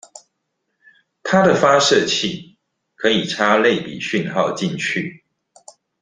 [1.21, 2.57] 它的發射器
[2.95, 5.23] 可以插類比訊號進去